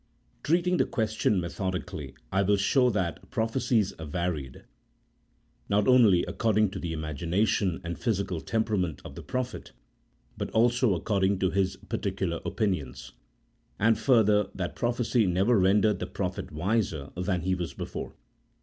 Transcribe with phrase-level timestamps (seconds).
[0.41, 4.63] Treating the question methodically, I will show that pro phecies varied,
[5.69, 9.73] not only according to the imagination and physical temperament of the prophet,
[10.39, 13.11] but also according to his particular opinions;
[13.77, 18.15] and further that prophecy never rendered the prophet wiser than he was before.